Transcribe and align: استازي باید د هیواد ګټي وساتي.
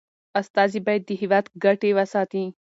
استازي 0.39 0.79
باید 0.87 1.01
د 1.05 1.11
هیواد 1.21 1.45
ګټي 1.63 1.89
وساتي. 1.93 2.43